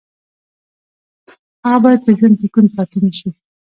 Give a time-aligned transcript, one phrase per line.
[1.63, 3.29] هغه باید په ژوند کې کوڼ پاتې نه شي